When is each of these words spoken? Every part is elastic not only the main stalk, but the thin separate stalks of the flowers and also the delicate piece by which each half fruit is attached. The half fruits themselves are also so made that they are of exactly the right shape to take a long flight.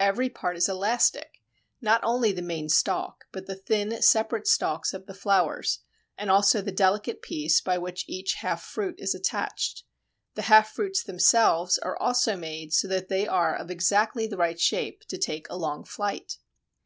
Every 0.00 0.30
part 0.30 0.56
is 0.56 0.66
elastic 0.66 1.42
not 1.82 2.00
only 2.02 2.32
the 2.32 2.40
main 2.40 2.70
stalk, 2.70 3.26
but 3.32 3.44
the 3.44 3.54
thin 3.54 4.00
separate 4.00 4.46
stalks 4.46 4.94
of 4.94 5.04
the 5.04 5.12
flowers 5.12 5.80
and 6.16 6.30
also 6.30 6.62
the 6.62 6.72
delicate 6.72 7.20
piece 7.20 7.60
by 7.60 7.76
which 7.76 8.06
each 8.08 8.36
half 8.40 8.62
fruit 8.62 8.94
is 8.96 9.14
attached. 9.14 9.84
The 10.36 10.42
half 10.48 10.70
fruits 10.72 11.02
themselves 11.04 11.76
are 11.76 11.98
also 11.98 12.32
so 12.32 12.38
made 12.38 12.72
that 12.84 13.10
they 13.10 13.26
are 13.28 13.54
of 13.54 13.70
exactly 13.70 14.26
the 14.26 14.38
right 14.38 14.58
shape 14.58 15.04
to 15.08 15.18
take 15.18 15.46
a 15.50 15.58
long 15.58 15.84
flight. 15.84 16.38